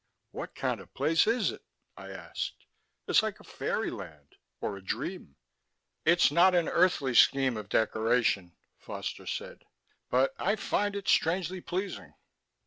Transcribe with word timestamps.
"What 0.31 0.55
kind 0.55 0.81
of 0.81 0.91
place 0.95 1.27
is 1.27 1.51
it?" 1.51 1.61
I 1.95 2.09
asked. 2.09 2.65
"It's 3.07 3.21
like 3.21 3.39
a 3.39 3.43
fairyland, 3.43 4.35
or 4.59 4.75
a 4.75 4.81
dream." 4.83 5.35
"It's 6.05 6.31
not 6.31 6.55
an 6.55 6.67
earthly 6.67 7.13
scheme 7.13 7.55
of 7.55 7.69
decoration," 7.69 8.53
Foster 8.79 9.27
said, 9.27 9.63
"but 10.09 10.33
I 10.39 10.55
find 10.55 10.95
it 10.95 11.07
strangely 11.07 11.61
pleasing." 11.61 12.15